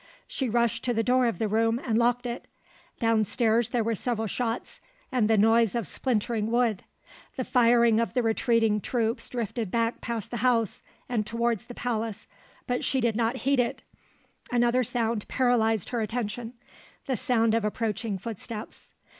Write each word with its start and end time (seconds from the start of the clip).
She 0.25 0.49
rushed 0.49 0.83
to 0.85 0.95
the 0.95 1.03
door 1.03 1.27
of 1.27 1.37
the 1.37 1.47
room 1.47 1.79
and 1.85 1.95
locked 1.95 2.25
it. 2.25 2.47
Down 2.97 3.23
stairs 3.23 3.69
there 3.69 3.83
were 3.83 3.93
several 3.93 4.25
shots, 4.25 4.81
and 5.11 5.29
the 5.29 5.37
noise 5.37 5.75
of 5.75 5.85
splintering 5.85 6.49
wood. 6.49 6.81
The 7.35 7.43
firing 7.43 7.99
of 7.99 8.15
the 8.15 8.23
retreating 8.23 8.81
troops 8.81 9.29
drifted 9.29 9.69
back 9.69 10.01
past 10.01 10.31
the 10.31 10.37
house 10.37 10.81
and 11.07 11.23
towards 11.23 11.65
the 11.67 11.75
palace; 11.75 12.25
but 12.65 12.83
she 12.83 12.99
did 12.99 13.15
not 13.15 13.35
heed 13.45 13.59
it; 13.59 13.83
another 14.51 14.83
sound 14.83 15.27
paralysed 15.27 15.89
her 15.89 16.01
attention, 16.01 16.53
the 17.05 17.15
sound 17.15 17.53
of 17.53 17.63
approaching 17.63 18.17
footsteps. 18.17 18.95